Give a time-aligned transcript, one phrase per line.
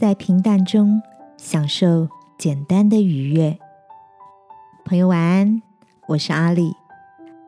[0.00, 1.02] 在平淡中
[1.36, 2.08] 享受
[2.38, 3.58] 简单的愉悦。
[4.82, 5.60] 朋友晚安，
[6.08, 6.72] 我是阿丽。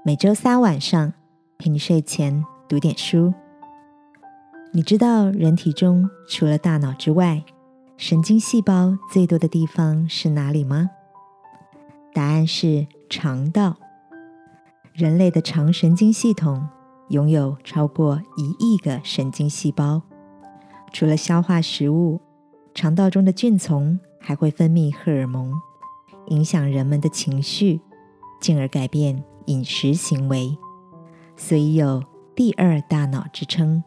[0.05, 1.15] 每周三晚上
[1.57, 3.33] 陪你睡前读点书。
[4.71, 7.43] 你知道人体中除了大脑之外，
[7.97, 10.91] 神经细胞最多的地方是哪里吗？
[12.13, 13.77] 答案是肠道。
[14.93, 16.69] 人类的肠神经系统
[17.09, 20.03] 拥有超过一亿个神经细胞。
[20.93, 22.21] 除了消化食物，
[22.75, 25.53] 肠道中的菌丛还会分泌荷尔蒙，
[26.29, 27.81] 影响人们的情绪，
[28.41, 30.57] 进而改变饮食行为，
[31.37, 32.03] 所以有
[32.35, 33.83] “第二大脑”之称。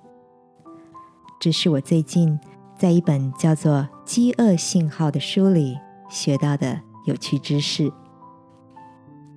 [1.39, 2.39] 这是我最近
[2.77, 3.73] 在一本叫做
[4.05, 5.77] 《饥饿信号》的书里
[6.09, 7.91] 学到的有趣知识。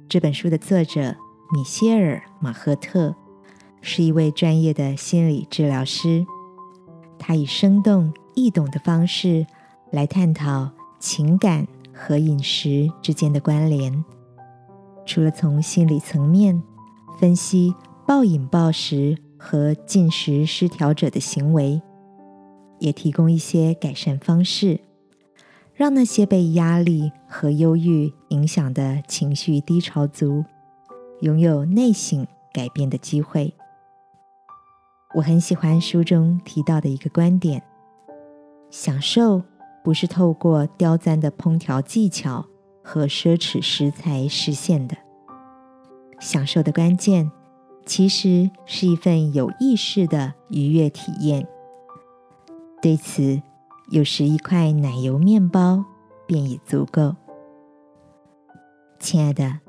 [0.08, 1.16] 这本书的作者
[1.52, 3.14] 米歇尔·马赫特
[3.80, 6.26] 是一位专业的心理治疗师。
[7.18, 9.44] 他以生动易懂的方式
[9.90, 14.04] 来探讨情感和饮食之间的关联。
[15.04, 16.62] 除了从心理层面
[17.18, 17.74] 分析
[18.06, 21.82] 暴饮暴食和进食失调者的行为，
[22.78, 24.78] 也提供一些改善方式，
[25.74, 30.44] 让那些被压力和忧郁影响的情绪低潮族
[31.22, 33.52] 拥有内省改变的机会。
[35.16, 37.62] 我很喜欢书中提到的一个观点：
[38.70, 39.42] 享受
[39.82, 42.44] 不是透过刁钻的烹调技巧
[42.82, 44.96] 和奢侈食材实现的。
[46.20, 47.30] 享受的关键，
[47.86, 51.46] 其实是一份有意识的愉悦体验。
[52.82, 53.40] 对此，
[53.90, 55.84] 有时一块奶油面包
[56.26, 57.14] 便已足够。
[58.98, 59.60] 亲爱的，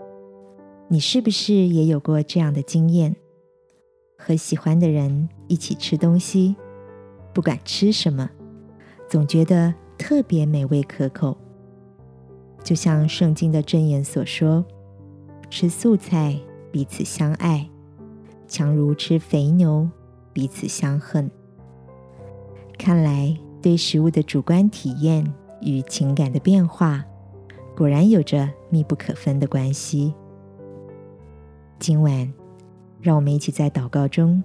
[0.87, 3.15] 你是不是也有过这样的经验？
[4.17, 6.55] 和喜欢的人一起吃东西，
[7.31, 8.29] 不管吃什么，
[9.09, 11.35] 总觉得特别美味可口。
[12.63, 14.63] 就像圣经的箴言所说
[15.49, 16.39] ：“吃素菜
[16.71, 17.67] 彼此相爱，
[18.47, 19.89] 强如吃肥牛
[20.31, 21.29] 彼此相恨。”
[22.77, 27.03] 看来，对食物的主观体验与情感的变化，
[27.75, 30.13] 果然有着密不可分的关系。
[31.79, 32.31] 今晚。
[33.01, 34.43] 让我们一起在祷告中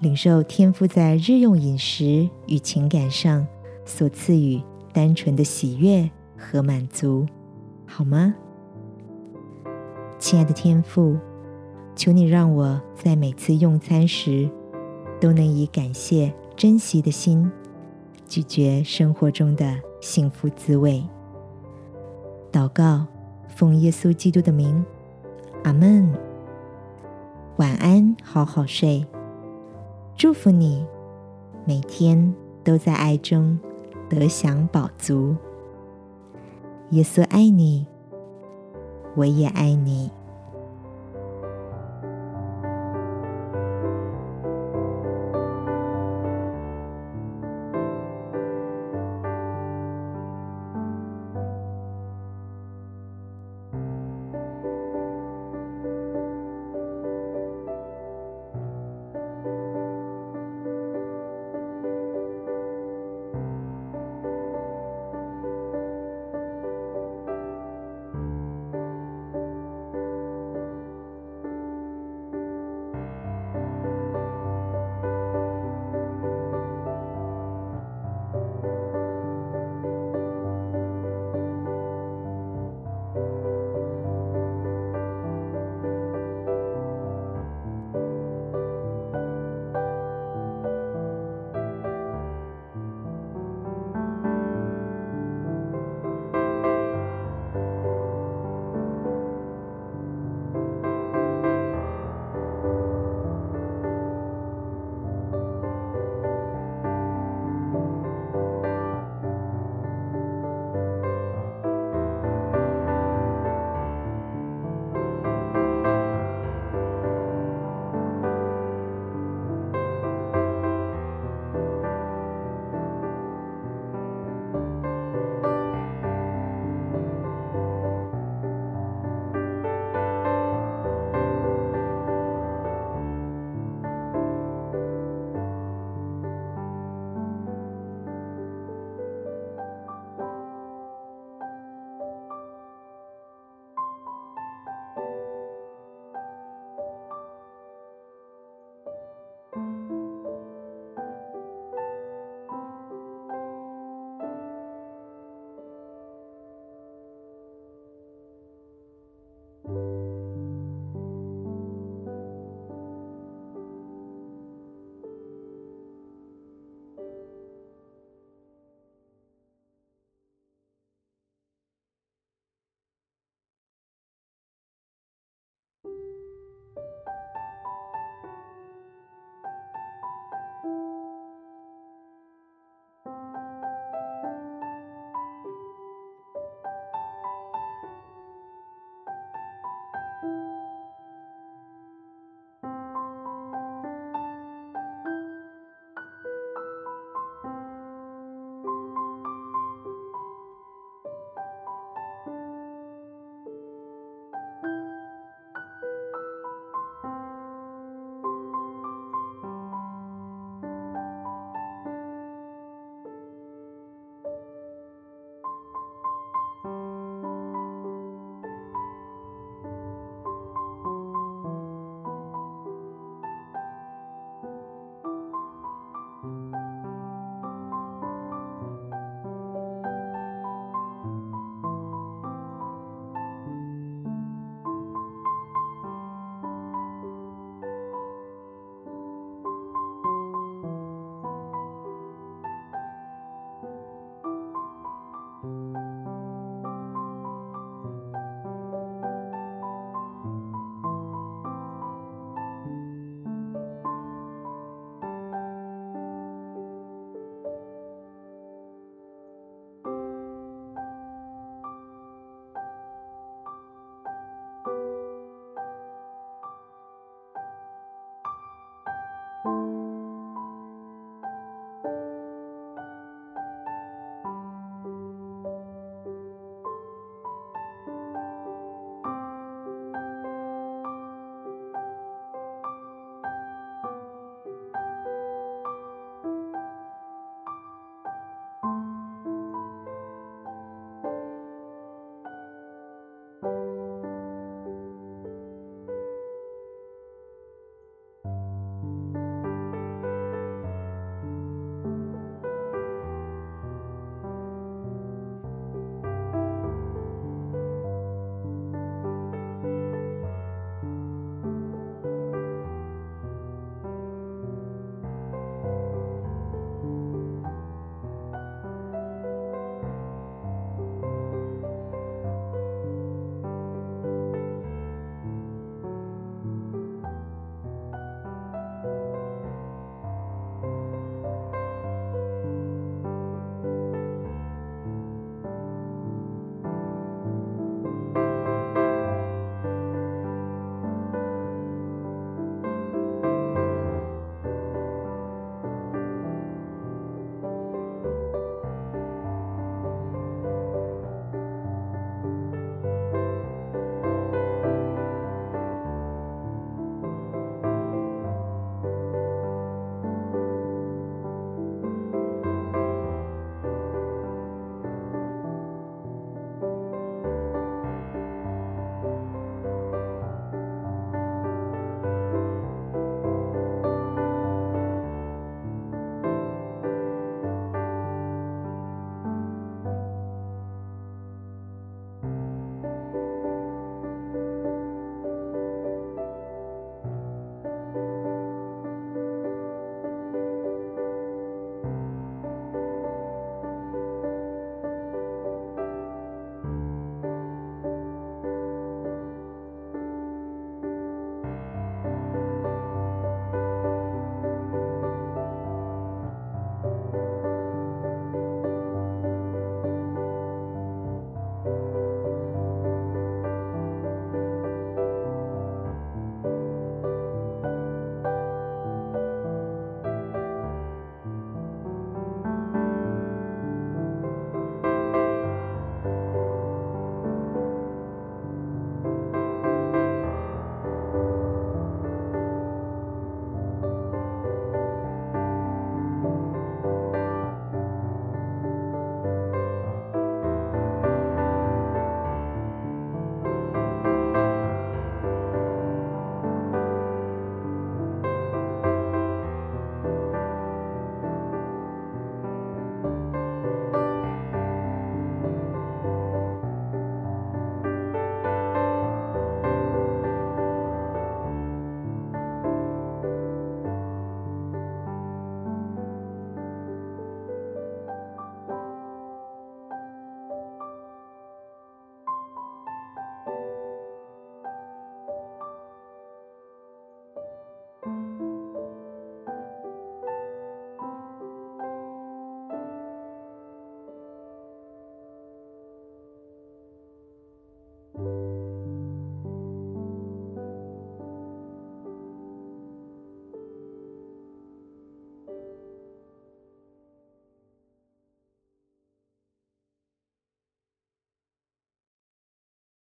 [0.00, 3.46] 领受天父在日用饮食与情感上
[3.84, 4.60] 所赐予
[4.92, 7.26] 单纯的喜悦和满足，
[7.86, 8.34] 好吗？
[10.18, 11.16] 亲爱的天父，
[11.94, 14.48] 求你让我在每次用餐时
[15.20, 17.50] 都能以感谢、珍惜的心
[18.26, 21.04] 咀嚼生活中的幸福滋味。
[22.50, 23.06] 祷告，
[23.48, 24.84] 奉耶稣基督的名，
[25.64, 26.10] 阿门。
[27.56, 29.06] 晚安，好好睡。
[30.16, 30.86] 祝福你，
[31.66, 33.58] 每天都在爱中
[34.08, 35.34] 得享宝足。
[36.90, 37.86] 耶稣爱你，
[39.16, 40.10] 我也爱你。